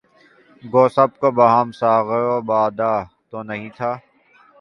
گو 0.63 0.83
سب 0.95 1.09
کو 1.19 1.27
بہم 1.37 1.67
ساغر 1.79 2.23
و 2.33 2.37
بادہ 2.49 2.93
تو 3.29 3.37
نہیں 3.49 3.69
تھا 3.77 3.91